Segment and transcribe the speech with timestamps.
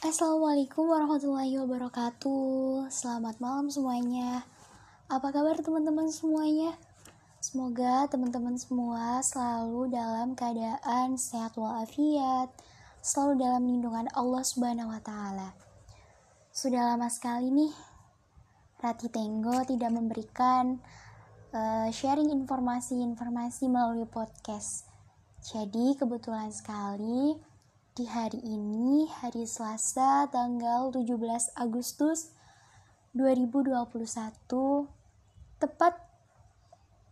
[0.00, 2.88] Assalamualaikum warahmatullahi wabarakatuh.
[2.88, 4.48] Selamat malam semuanya.
[5.12, 6.72] Apa kabar teman-teman semuanya?
[7.44, 12.48] Semoga teman-teman semua selalu dalam keadaan sehat walafiat
[13.04, 15.52] Selalu dalam lindungan Allah subhanahu wa ta'ala.
[16.48, 17.72] Sudah lama sekali nih
[18.80, 20.80] Rati Tenggo tidak memberikan
[21.52, 24.88] uh, sharing informasi-informasi melalui podcast.
[25.44, 27.49] Jadi kebetulan sekali
[27.90, 31.10] di hari ini, hari Selasa, tanggal 17
[31.58, 32.30] Agustus
[33.18, 34.86] 2021,
[35.58, 35.98] tepat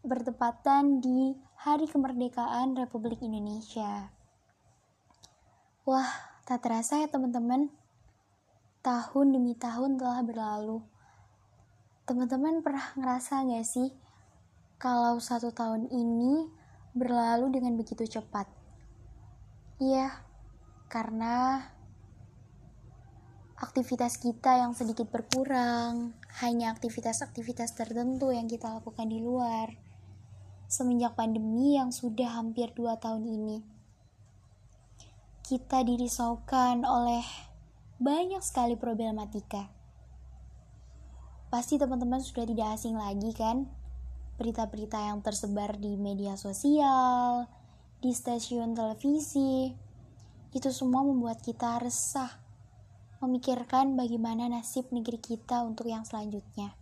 [0.06, 4.14] bertepatan di Hari Kemerdekaan Republik Indonesia.
[5.82, 6.06] Wah,
[6.46, 7.74] tak terasa ya teman-teman,
[8.86, 10.78] tahun demi tahun telah berlalu.
[12.06, 13.90] Teman-teman pernah ngerasa gak sih
[14.78, 16.46] kalau satu tahun ini
[16.94, 18.46] berlalu dengan begitu cepat?
[19.82, 20.27] Iya,
[20.88, 21.68] karena
[23.60, 29.76] aktivitas kita yang sedikit berkurang, hanya aktivitas-aktivitas tertentu yang kita lakukan di luar.
[30.68, 33.56] Semenjak pandemi yang sudah hampir dua tahun ini,
[35.44, 37.24] kita dirisaukan oleh
[38.00, 39.68] banyak sekali problematika.
[41.48, 43.64] Pasti teman-teman sudah tidak asing lagi kan?
[44.36, 47.48] Berita-berita yang tersebar di media sosial,
[48.04, 49.87] di stasiun televisi,
[50.56, 52.40] itu semua membuat kita resah,
[53.20, 56.72] memikirkan bagaimana nasib negeri kita untuk yang selanjutnya.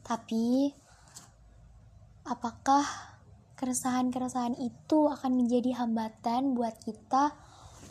[0.00, 0.72] Tapi,
[2.24, 2.82] apakah
[3.60, 7.36] keresahan-keresahan itu akan menjadi hambatan buat kita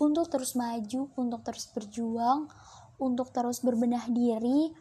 [0.01, 2.49] untuk terus maju, untuk terus berjuang,
[2.97, 4.73] untuk terus berbenah diri,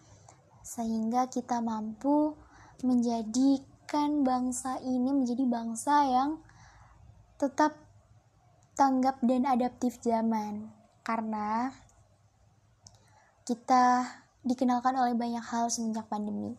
[0.65, 2.35] sehingga kita mampu
[2.83, 6.31] menjadikan bangsa ini menjadi bangsa yang
[7.39, 7.88] tetap
[8.79, 10.71] tanggap dan adaptif zaman.
[11.03, 11.75] Karena
[13.43, 14.07] kita
[14.47, 16.55] dikenalkan oleh banyak hal semenjak pandemi.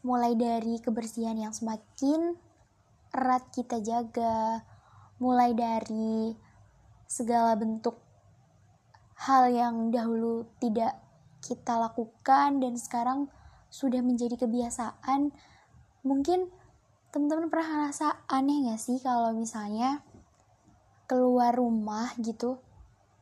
[0.00, 2.40] Mulai dari kebersihan yang semakin
[3.12, 4.64] erat kita jaga
[5.20, 6.32] mulai dari
[7.04, 7.96] segala bentuk
[9.16, 11.00] hal yang dahulu tidak
[11.40, 13.28] kita lakukan dan sekarang
[13.68, 15.32] sudah menjadi kebiasaan.
[16.06, 16.48] Mungkin
[17.10, 20.04] teman-teman pernah ngerasa aneh gak sih kalau misalnya
[21.06, 22.58] keluar rumah gitu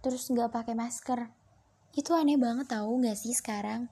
[0.04, 1.32] terus nggak pakai masker.
[1.96, 3.88] Itu aneh banget tahu nggak sih sekarang?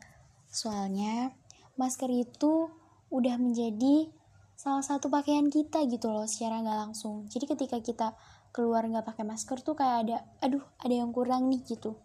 [0.53, 1.33] Soalnya
[1.81, 2.69] masker itu
[3.09, 4.13] udah menjadi
[4.57, 7.25] salah satu pakaian kita gitu loh secara nggak langsung.
[7.33, 8.09] Jadi ketika kita
[8.53, 11.97] keluar nggak pakai masker tuh kayak ada aduh ada yang kurang nih gitu.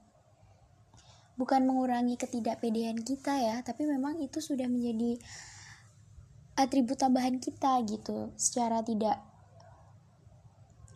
[1.36, 5.20] Bukan mengurangi ketidakpedean kita ya tapi memang itu sudah menjadi
[6.58, 9.22] atribut tambahan kita gitu secara tidak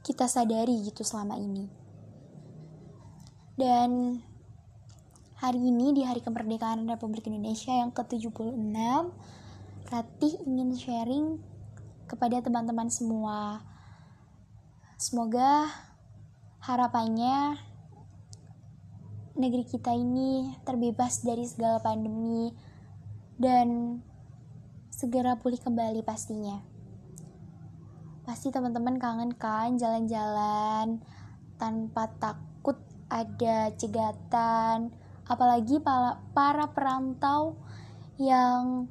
[0.01, 1.69] kita sadari gitu selama ini.
[3.57, 4.21] Dan
[5.37, 8.73] hari ini di Hari Kemerdekaan Republik Indonesia yang ke-76,
[9.91, 11.27] Ratih ingin sharing
[12.07, 13.59] kepada teman-teman semua.
[14.95, 15.67] Semoga
[16.63, 17.59] harapannya
[19.35, 22.55] negeri kita ini terbebas dari segala pandemi
[23.35, 23.99] dan
[24.93, 26.70] segera pulih kembali pastinya.
[28.31, 31.03] Pasti teman-teman kangen kan jalan-jalan
[31.59, 32.79] tanpa takut
[33.11, 34.87] ada cegatan.
[35.27, 37.59] Apalagi para, para perantau
[38.15, 38.87] yang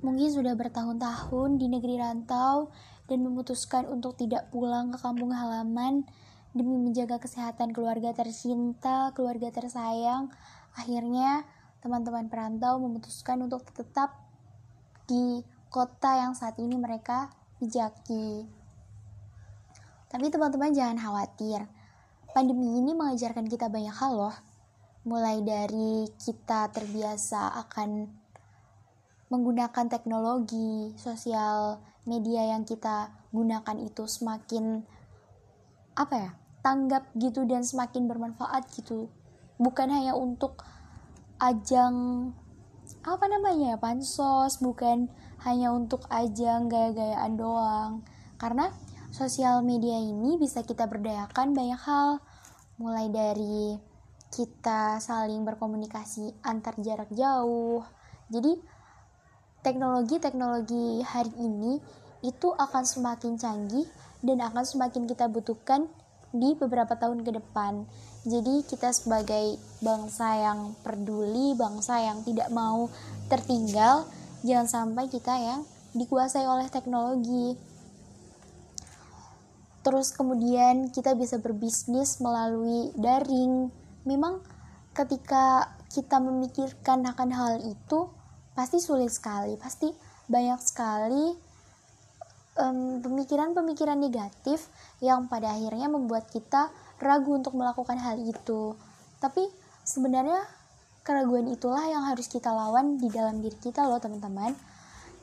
[0.00, 2.72] mungkin sudah bertahun-tahun di negeri rantau
[3.12, 6.08] dan memutuskan untuk tidak pulang ke kampung halaman
[6.56, 10.32] demi menjaga kesehatan keluarga tercinta, keluarga tersayang.
[10.72, 11.44] Akhirnya,
[11.84, 14.16] teman-teman perantau memutuskan untuk tetap
[15.04, 17.28] di kota yang saat ini mereka
[17.60, 18.44] bijaki.
[20.06, 21.66] Tapi teman-teman jangan khawatir.
[22.32, 24.36] Pandemi ini mengajarkan kita banyak hal loh.
[25.06, 28.10] Mulai dari kita terbiasa akan
[29.30, 34.86] menggunakan teknologi, sosial media yang kita gunakan itu semakin
[35.98, 36.30] apa ya?
[36.66, 39.06] tanggap gitu dan semakin bermanfaat gitu.
[39.54, 40.66] Bukan hanya untuk
[41.38, 42.34] ajang
[43.06, 45.06] apa namanya ya pansos, bukan
[45.46, 48.02] hanya untuk ajang gaya-gayaan doang.
[48.34, 48.74] Karena
[49.14, 52.18] sosial media ini bisa kita berdayakan banyak hal,
[52.82, 53.78] mulai dari
[54.34, 57.86] kita saling berkomunikasi antar jarak jauh.
[58.26, 58.58] Jadi
[59.62, 61.78] teknologi-teknologi hari ini
[62.26, 63.86] itu akan semakin canggih
[64.26, 65.86] dan akan semakin kita butuhkan
[66.34, 67.86] di beberapa tahun ke depan.
[68.26, 72.90] Jadi kita sebagai bangsa yang peduli, bangsa yang tidak mau
[73.30, 74.10] tertinggal,
[74.42, 75.62] jangan sampai kita yang
[75.94, 77.54] dikuasai oleh teknologi.
[79.86, 83.70] Terus kemudian kita bisa berbisnis melalui daring.
[84.02, 84.42] Memang
[84.90, 88.10] ketika kita memikirkan akan hal itu
[88.56, 89.92] pasti sulit sekali pasti
[90.26, 91.36] banyak sekali
[93.04, 94.72] pemikiran-pemikiran um, negatif
[95.04, 98.76] yang pada akhirnya membuat kita ragu untuk melakukan hal itu.
[99.20, 99.48] Tapi
[99.84, 100.42] sebenarnya
[101.06, 104.52] keraguan itulah yang harus kita lawan di dalam diri kita loh teman-teman.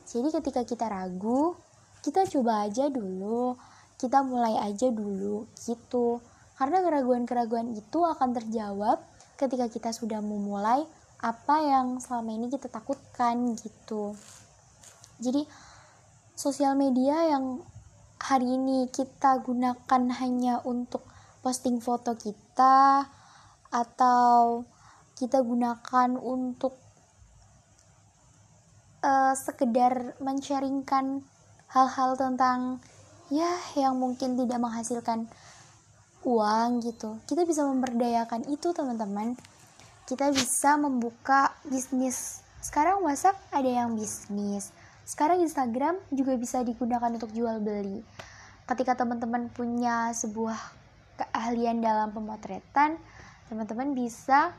[0.08, 1.56] Jadi ketika kita ragu
[2.04, 3.56] kita coba aja dulu.
[3.96, 6.20] Kita mulai aja dulu gitu.
[6.60, 9.00] Karena keraguan-keraguan itu akan terjawab
[9.40, 10.84] ketika kita sudah memulai
[11.24, 14.12] apa yang selama ini kita takutkan gitu.
[15.24, 15.48] Jadi
[16.36, 17.64] sosial media yang
[18.20, 21.08] hari ini kita gunakan hanya untuk
[21.44, 23.04] posting foto kita
[23.70, 24.64] atau
[25.20, 26.80] kita gunakan untuk
[29.04, 31.22] uh, sekedar men-sharingkan
[31.70, 32.80] hal-hal tentang
[33.28, 35.28] ya yang mungkin tidak menghasilkan
[36.24, 37.20] uang gitu.
[37.28, 39.36] Kita bisa memberdayakan itu teman-teman.
[40.08, 42.40] Kita bisa membuka bisnis.
[42.64, 44.72] Sekarang WhatsApp ada yang bisnis.
[45.04, 48.00] Sekarang Instagram juga bisa digunakan untuk jual beli.
[48.64, 50.83] Ketika teman-teman punya sebuah
[51.20, 52.98] keahlian dalam pemotretan
[53.52, 54.56] teman-teman bisa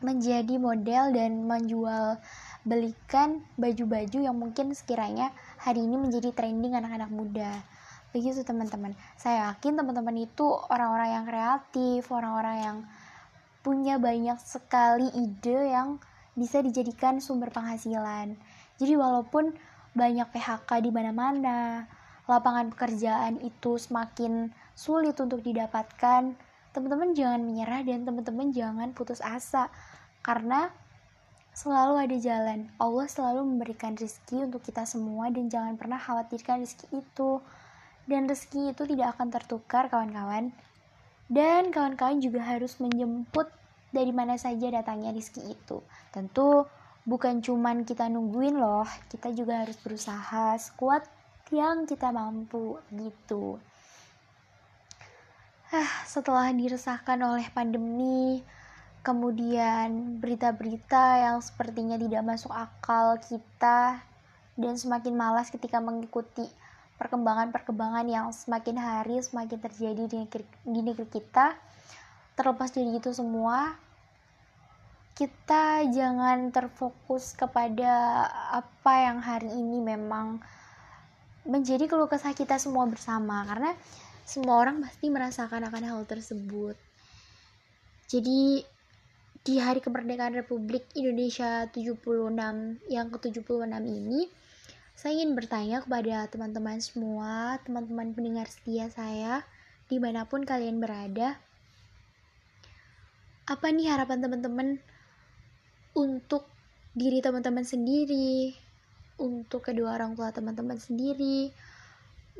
[0.00, 2.16] menjadi model dan menjual
[2.64, 7.60] belikan baju-baju yang mungkin sekiranya hari ini menjadi trending anak-anak muda.
[8.10, 8.96] Begitu teman-teman.
[9.16, 12.78] Saya yakin teman-teman itu orang-orang yang kreatif orang-orang yang
[13.60, 16.00] punya banyak sekali ide yang
[16.32, 18.34] bisa dijadikan sumber penghasilan.
[18.80, 19.52] Jadi walaupun
[19.92, 21.84] banyak PHK di mana-mana
[22.30, 26.38] lapangan pekerjaan itu semakin sulit untuk didapatkan.
[26.70, 29.66] Teman-teman jangan menyerah dan teman-teman jangan putus asa
[30.22, 30.70] karena
[31.50, 32.70] selalu ada jalan.
[32.78, 37.42] Allah selalu memberikan rezeki untuk kita semua dan jangan pernah khawatirkan rezeki itu.
[38.06, 40.54] Dan rezeki itu tidak akan tertukar kawan-kawan.
[41.26, 43.50] Dan kawan-kawan juga harus menjemput
[43.90, 45.82] dari mana saja datangnya rezeki itu.
[46.14, 46.66] Tentu
[47.10, 51.19] bukan cuman kita nungguin loh kita juga harus berusaha sekuat
[51.50, 53.58] yang kita mampu gitu.
[55.70, 58.42] Ah setelah diresahkan oleh pandemi
[59.06, 64.02] kemudian berita-berita yang sepertinya tidak masuk akal kita
[64.60, 66.44] dan semakin malas ketika mengikuti
[67.00, 71.56] perkembangan-perkembangan yang semakin hari semakin terjadi di negeri, di negeri kita
[72.36, 73.72] terlepas dari itu semua
[75.16, 80.40] kita jangan terfokus kepada apa yang hari ini memang
[81.48, 83.72] menjadi keluh kesah kita semua bersama karena
[84.24, 86.76] semua orang pasti merasakan akan hal tersebut
[88.10, 88.64] jadi
[89.40, 92.36] di hari kemerdekaan Republik Indonesia 76
[92.92, 94.28] yang ke-76 ini
[95.00, 99.40] saya ingin bertanya kepada teman-teman semua, teman-teman pendengar setia saya,
[99.88, 101.40] di mana pun kalian berada.
[103.48, 104.76] Apa nih harapan teman-teman
[105.96, 106.44] untuk
[106.92, 108.52] diri teman-teman sendiri,
[109.20, 111.52] untuk kedua orang tua teman-teman sendiri,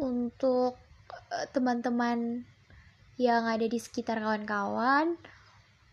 [0.00, 0.80] untuk
[1.12, 2.42] eh, teman-teman
[3.20, 5.20] yang ada di sekitar kawan-kawan,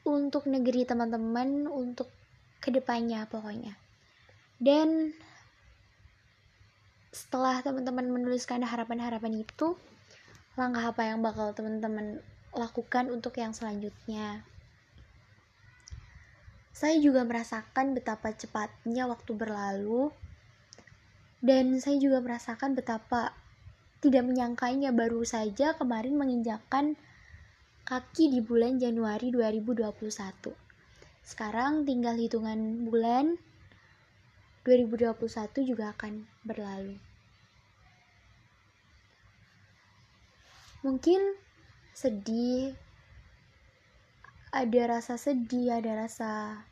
[0.08, 2.08] untuk negeri teman-teman, untuk
[2.64, 3.76] ke depannya pokoknya.
[4.58, 5.12] Dan
[7.12, 9.76] setelah teman-teman menuliskan harapan-harapan itu
[10.58, 12.24] langkah apa yang bakal teman-teman
[12.56, 14.42] lakukan untuk yang selanjutnya
[16.78, 20.14] saya juga merasakan betapa cepatnya waktu berlalu
[21.42, 23.34] dan saya juga merasakan betapa
[24.02, 26.98] tidak menyangkanya baru saja kemarin menginjakkan
[27.86, 30.68] kaki di bulan Januari 2021
[31.28, 33.36] sekarang tinggal hitungan bulan
[34.64, 36.96] 2021 juga akan berlalu.
[40.88, 41.20] Mungkin
[41.92, 42.76] sedih
[44.56, 46.64] ada rasa sedih ada rasa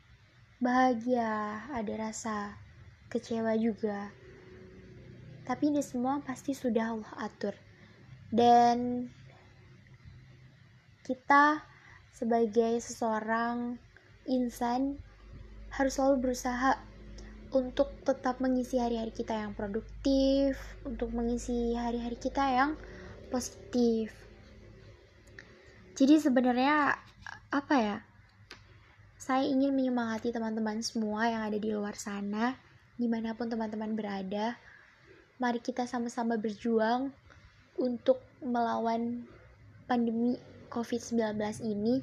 [0.56, 2.56] bahagia ada rasa
[3.12, 4.08] kecewa juga
[5.46, 7.54] tapi ini semua pasti sudah Allah atur.
[8.28, 9.06] Dan
[11.06, 11.62] kita
[12.10, 13.78] sebagai seseorang
[14.26, 14.98] insan
[15.70, 16.74] harus selalu berusaha
[17.54, 22.74] untuk tetap mengisi hari-hari kita yang produktif, untuk mengisi hari-hari kita yang
[23.30, 24.10] positif.
[25.94, 26.98] Jadi sebenarnya
[27.54, 27.98] apa ya
[29.16, 32.54] saya ingin menyemangati teman-teman semua yang ada di luar sana
[32.98, 34.58] di mana pun teman-teman berada
[35.36, 37.12] mari kita sama-sama berjuang
[37.76, 39.28] untuk melawan
[39.84, 40.40] pandemi
[40.72, 42.00] COVID-19 ini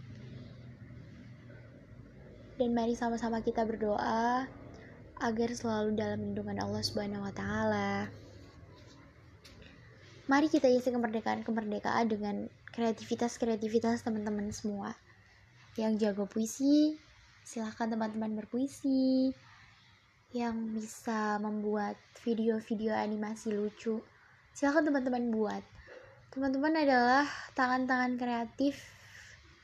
[2.61, 4.45] dan mari sama-sama kita berdoa
[5.17, 8.07] agar selalu dalam lindungan Allah Subhanahu wa taala.
[10.29, 14.95] Mari kita isi kemerdekaan-kemerdekaan dengan kreativitas-kreativitas teman-teman semua.
[15.73, 17.01] yang jago puisi
[17.41, 19.33] silahkan teman-teman berpuisi
[20.33, 21.93] yang bisa membuat
[22.25, 24.01] video-video animasi lucu.
[24.49, 25.63] Silahkan teman-teman buat.
[26.33, 28.81] Teman-teman adalah tangan-tangan kreatif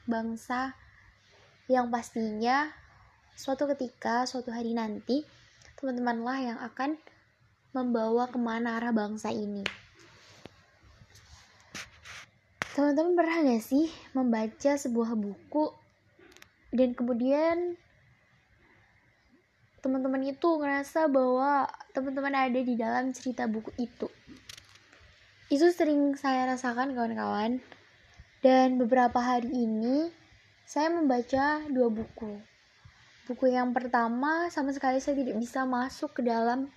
[0.05, 0.77] bangsa
[1.65, 2.69] yang pastinya
[3.33, 5.25] suatu ketika suatu hari nanti
[5.81, 7.01] teman-temanlah yang akan
[7.73, 9.65] membawa ke mana arah bangsa ini.
[12.77, 15.73] Teman-teman pernah gak sih membaca sebuah buku
[16.69, 17.73] dan kemudian
[19.79, 24.07] teman-teman itu ngerasa bahwa teman-teman ada di dalam cerita buku itu.
[25.50, 27.63] Itu sering saya rasakan kawan-kawan.
[28.39, 30.07] Dan beberapa hari ini
[30.63, 32.39] saya membaca dua buku.
[33.27, 36.71] Buku yang pertama sama sekali saya tidak bisa masuk ke dalam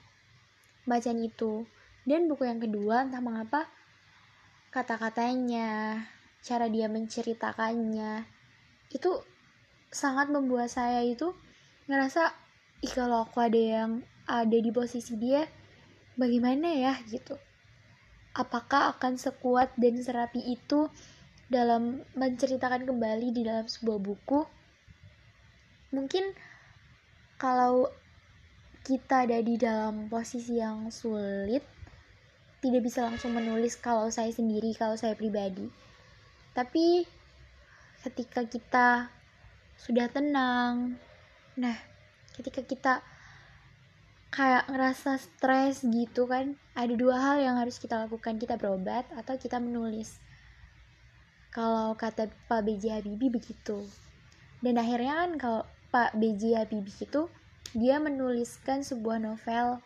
[0.88, 1.68] bacaan itu.
[2.02, 3.70] Dan buku yang kedua entah mengapa
[4.74, 6.02] kata-katanya,
[6.42, 8.26] cara dia menceritakannya
[8.90, 9.10] itu
[9.92, 11.30] sangat membuat saya itu
[11.86, 12.41] ngerasa
[12.82, 13.90] ih kalau aku ada yang
[14.26, 15.46] ada di posisi dia
[16.18, 16.98] bagaimana ya?
[17.06, 17.38] Gitu.
[18.34, 20.90] Apakah akan sekuat dan serapi itu
[21.46, 24.40] dalam menceritakan kembali di dalam sebuah buku?
[25.94, 26.34] Mungkin
[27.38, 27.86] kalau
[28.82, 31.62] kita ada di dalam posisi yang sulit
[32.62, 35.70] tidak bisa langsung menulis kalau saya sendiri kalau saya pribadi.
[36.56, 37.06] Tapi
[38.02, 38.88] ketika kita
[39.78, 40.98] sudah tenang
[41.52, 41.91] nah
[42.36, 42.94] ketika kita
[44.32, 48.40] kayak ngerasa stres gitu kan ada dua hal yang harus kita lakukan.
[48.40, 50.16] Kita berobat atau kita menulis.
[51.52, 53.04] Kalau kata Pak B.J.
[53.04, 53.84] Habibie begitu.
[54.64, 55.62] Dan akhirnya kan kalau
[55.92, 56.64] Pak B.J.
[56.64, 57.28] Habibie itu
[57.76, 59.84] dia menuliskan sebuah novel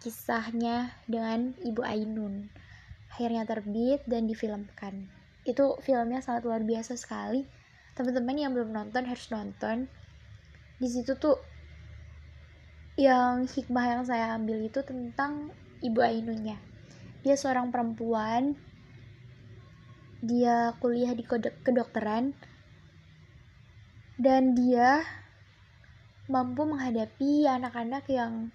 [0.00, 2.48] kisahnya dengan Ibu Ainun.
[3.12, 5.12] Akhirnya terbit dan difilmkan.
[5.44, 7.44] Itu filmnya sangat luar biasa sekali.
[7.92, 9.92] Teman-teman yang belum nonton harus nonton.
[10.80, 11.36] Di situ tuh
[12.94, 15.50] yang hikmah yang saya ambil itu tentang
[15.82, 16.58] ibu Ainunnya.
[17.26, 18.54] Dia seorang perempuan.
[20.22, 22.38] Dia kuliah di kedokteran.
[24.14, 25.02] Dan dia
[26.30, 28.54] mampu menghadapi anak-anak yang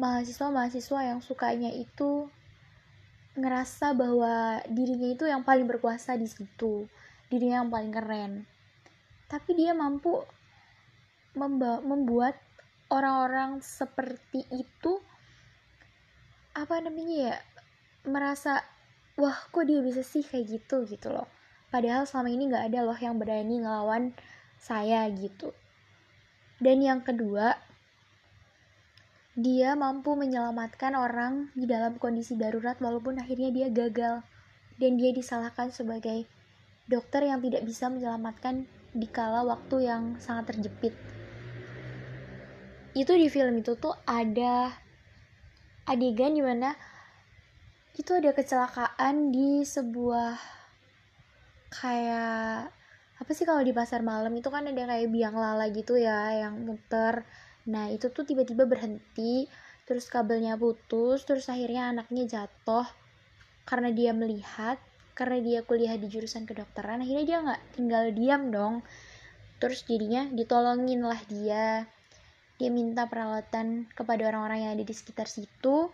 [0.00, 2.32] mahasiswa-mahasiswa yang sukanya itu
[3.38, 6.90] ngerasa bahwa dirinya itu yang paling berkuasa di situ,
[7.30, 8.32] dirinya yang paling keren.
[9.28, 10.24] Tapi dia mampu
[11.84, 12.47] membuat
[12.88, 15.00] orang-orang seperti itu
[16.56, 17.36] apa namanya ya
[18.08, 18.64] merasa
[19.20, 20.88] wah kok dia bisa sih kayak gitu?
[20.88, 21.28] gitu loh.
[21.68, 24.16] Padahal selama ini nggak ada loh yang berani ngelawan
[24.56, 25.52] saya gitu.
[26.58, 27.54] Dan yang kedua
[29.38, 34.24] dia mampu menyelamatkan orang di dalam kondisi darurat walaupun akhirnya dia gagal.
[34.78, 36.26] Dan dia disalahkan sebagai
[36.86, 38.64] dokter yang tidak bisa menyelamatkan
[38.94, 40.96] di kala waktu yang sangat terjepit
[42.96, 44.72] itu di film itu tuh ada
[45.88, 46.76] adegan di mana
[47.98, 50.38] itu ada kecelakaan di sebuah
[51.74, 52.70] kayak
[53.18, 54.30] apa sih kalau di pasar malam?
[54.38, 57.26] Itu kan ada kayak biang lala gitu ya yang muter.
[57.66, 59.50] Nah itu tuh tiba-tiba berhenti
[59.82, 62.84] terus kabelnya putus terus akhirnya anaknya jatuh
[63.64, 64.76] karena dia melihat
[65.16, 68.74] karena dia kuliah di jurusan kedokteran akhirnya dia nggak tinggal diam dong.
[69.58, 71.90] Terus jadinya ditolongin lah dia
[72.58, 75.88] dia minta perawatan kepada orang-orang yang ada di sekitar situ.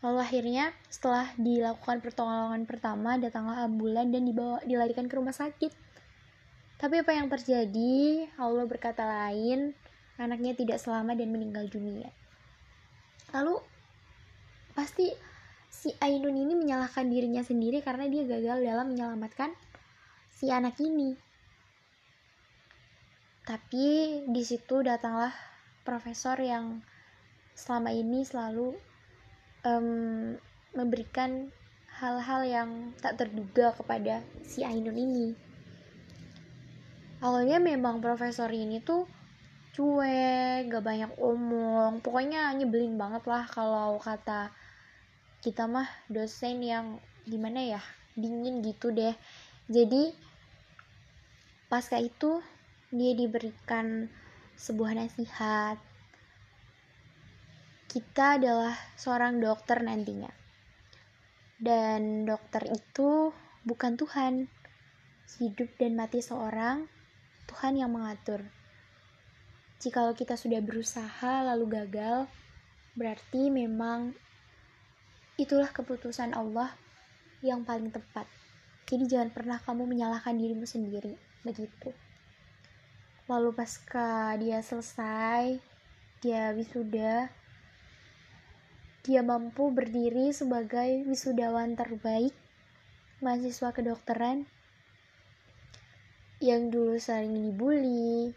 [0.00, 5.72] Lalu akhirnya setelah dilakukan pertolongan pertama datanglah ambulan dan dibawa dilarikan ke rumah sakit.
[6.76, 8.28] Tapi apa yang terjadi?
[8.36, 9.72] Allah berkata lain
[10.16, 12.08] anaknya tidak selamat dan meninggal dunia.
[13.36, 13.60] Lalu
[14.72, 15.12] pasti
[15.68, 19.52] si Ainun ini menyalahkan dirinya sendiri karena dia gagal dalam menyelamatkan
[20.32, 21.16] si anak ini.
[23.44, 25.32] Tapi di situ datanglah
[25.86, 26.82] profesor yang
[27.54, 28.74] selama ini selalu
[29.62, 30.34] um,
[30.74, 31.48] memberikan
[31.96, 35.32] hal-hal yang tak terduga kepada si Ainun ini.
[37.24, 39.08] Awalnya memang profesor ini tuh
[39.72, 44.52] cuek, gak banyak omong, pokoknya nyebelin banget lah kalau kata
[45.40, 49.16] kita mah dosen yang gimana ya, dingin gitu deh.
[49.72, 50.12] Jadi
[51.72, 52.44] pasca itu
[52.92, 54.12] dia diberikan
[54.56, 55.76] sebuah nasihat.
[57.86, 60.32] Kita adalah seorang dokter nantinya.
[61.56, 63.32] Dan dokter itu
[63.64, 64.48] bukan Tuhan.
[65.36, 66.88] Hidup dan mati seorang,
[67.48, 68.40] Tuhan yang mengatur.
[69.76, 72.24] Jikalau kita sudah berusaha lalu gagal,
[72.96, 74.16] berarti memang
[75.36, 76.72] itulah keputusan Allah
[77.44, 78.24] yang paling tepat.
[78.88, 81.92] Jadi jangan pernah kamu menyalahkan dirimu sendiri, begitu.
[83.26, 85.58] Lalu pasca dia selesai
[86.22, 87.26] dia wisuda
[89.02, 92.30] dia mampu berdiri sebagai wisudawan terbaik
[93.18, 94.46] mahasiswa kedokteran
[96.38, 98.30] yang dulu sering dibully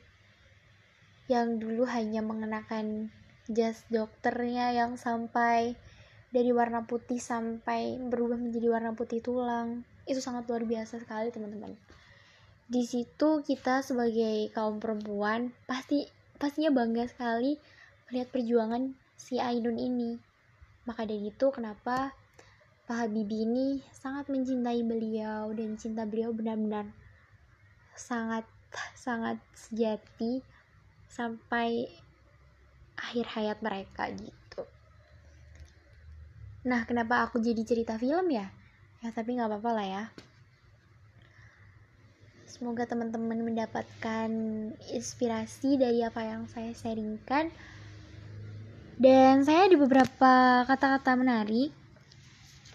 [1.30, 3.14] yang dulu hanya mengenakan
[3.46, 5.78] jas dokternya yang sampai
[6.34, 9.86] dari warna putih sampai berubah menjadi warna putih tulang.
[10.10, 11.78] Itu sangat luar biasa sekali teman-teman
[12.70, 16.06] di situ kita sebagai kaum perempuan pasti
[16.38, 17.58] pastinya bangga sekali
[18.06, 20.22] melihat perjuangan si Ainun ini.
[20.86, 22.14] Maka dari itu kenapa
[22.86, 26.94] Pak Habibie ini sangat mencintai beliau dan cinta beliau benar-benar
[27.98, 28.46] sangat
[28.94, 30.46] sangat sejati
[31.10, 31.90] sampai
[33.02, 34.62] akhir hayat mereka gitu.
[36.70, 38.46] Nah, kenapa aku jadi cerita film ya?
[39.02, 40.04] Ya, tapi nggak apa-apa lah ya.
[42.50, 44.30] Semoga teman-teman mendapatkan
[44.90, 47.54] inspirasi dari apa yang saya sharingkan.
[48.98, 51.70] Dan saya di beberapa kata-kata menarik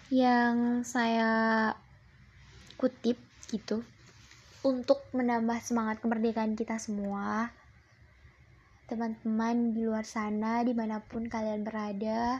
[0.07, 1.75] yang saya
[2.79, 3.19] kutip
[3.51, 3.83] gitu
[4.63, 7.51] untuk menambah semangat kemerdekaan kita semua.
[8.87, 12.39] Teman-teman di luar sana, di mana pun kalian berada,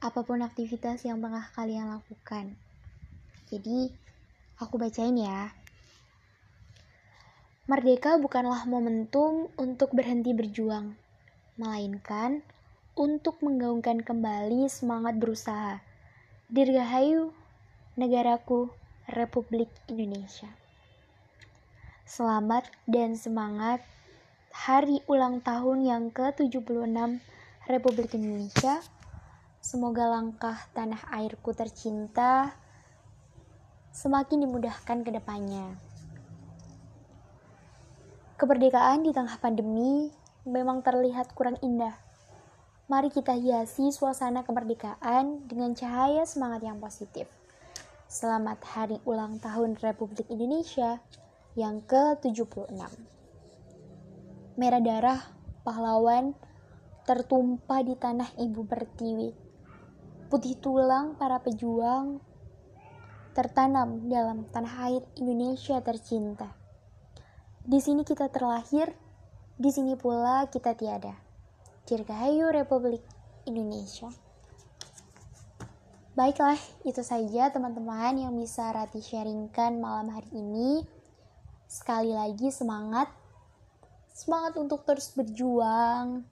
[0.00, 2.56] apa pun aktivitas yang tengah kalian lakukan.
[3.52, 3.92] Jadi,
[4.56, 5.65] aku bacain ya.
[7.66, 10.94] Merdeka bukanlah momentum untuk berhenti berjuang,
[11.58, 12.46] melainkan
[12.94, 15.82] untuk menggaungkan kembali semangat berusaha.
[16.46, 17.34] Dirgahayu,
[17.98, 18.70] negaraku,
[19.10, 20.46] Republik Indonesia.
[22.06, 23.82] Selamat dan semangat
[24.54, 27.18] hari ulang tahun yang ke-76
[27.66, 28.78] Republik Indonesia.
[29.58, 32.54] Semoga langkah tanah airku tercinta
[33.90, 35.85] semakin dimudahkan ke depannya.
[38.36, 40.12] Kemerdekaan di tengah pandemi
[40.44, 41.96] memang terlihat kurang indah.
[42.84, 47.32] Mari kita hiasi suasana kemerdekaan dengan cahaya semangat yang positif.
[48.12, 51.00] Selamat Hari Ulang Tahun Republik Indonesia
[51.56, 52.76] yang ke-76.
[54.60, 55.20] Merah darah
[55.64, 56.36] pahlawan
[57.08, 59.32] tertumpah di tanah ibu pertiwi.
[60.28, 62.20] Putih tulang para pejuang
[63.32, 66.65] tertanam dalam tanah air Indonesia tercinta.
[67.66, 68.94] Di sini kita terlahir,
[69.58, 71.18] di sini pula kita tiada.
[71.82, 73.02] Dirgahayu Republik
[73.42, 74.06] Indonesia.
[76.14, 80.86] Baiklah, itu saja teman-teman yang bisa Rati sharingkan malam hari ini.
[81.66, 83.10] Sekali lagi semangat,
[84.14, 86.22] semangat untuk terus berjuang.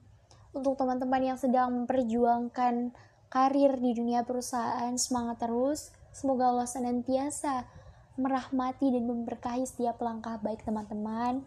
[0.55, 2.95] Untuk teman-teman yang sedang memperjuangkan
[3.27, 5.91] karir di dunia perusahaan, semangat terus.
[6.15, 7.67] Semoga Allah senantiasa
[8.15, 11.43] merahmati dan memberkahi setiap langkah baik teman-teman.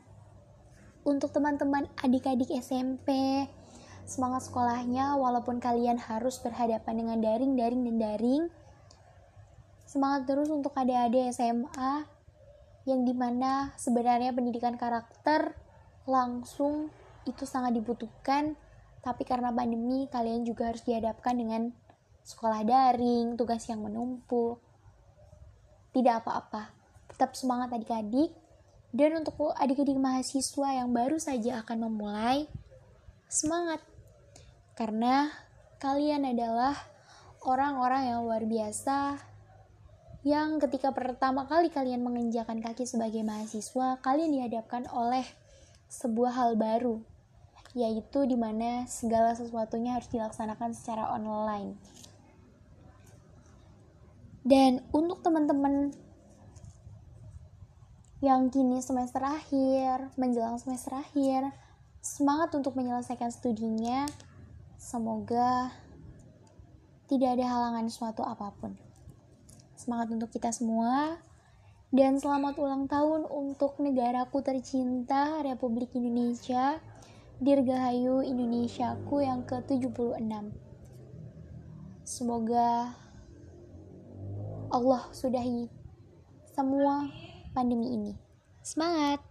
[1.05, 3.09] Untuk teman-teman adik-adik SMP,
[4.05, 8.43] semangat sekolahnya walaupun kalian harus berhadapan dengan daring-daring dan daring.
[9.89, 12.05] Semangat terus untuk adik-adik SMA
[12.85, 15.57] yang di mana sebenarnya pendidikan karakter
[16.09, 16.93] langsung
[17.29, 18.57] itu sangat dibutuhkan
[19.05, 21.73] tapi karena pandemi kalian juga harus dihadapkan dengan
[22.29, 24.61] sekolah daring, tugas yang menumpuk,
[26.01, 26.71] tidak apa-apa.
[27.15, 28.31] Tetap semangat adik-adik.
[28.89, 32.49] Dan untuk adik-adik mahasiswa yang baru saja akan memulai,
[33.29, 33.85] semangat.
[34.73, 35.29] Karena
[35.77, 36.73] kalian adalah
[37.45, 39.21] orang-orang yang luar biasa
[40.27, 45.23] yang ketika pertama kali kalian menginjakan kaki sebagai mahasiswa, kalian dihadapkan oleh
[45.87, 46.99] sebuah hal baru,
[47.73, 51.79] yaitu di mana segala sesuatunya harus dilaksanakan secara online.
[54.49, 55.93] Dan untuk teman-teman
[58.25, 61.53] yang kini semester akhir, menjelang semester akhir,
[62.01, 64.09] semangat untuk menyelesaikan studinya.
[64.81, 65.69] Semoga
[67.13, 68.73] tidak ada halangan suatu apa pun.
[69.77, 71.21] Semangat untuk kita semua.
[71.93, 76.81] Dan selamat ulang tahun untuk negaraku tercinta, Republik Indonesia.
[77.39, 80.25] Dirgahayu Indonesiaku yang ke-76.
[82.03, 82.97] Semoga
[84.69, 85.69] Allah sudahi
[86.53, 87.09] semua
[87.57, 88.13] pandemi ini.
[88.61, 89.28] Semangat!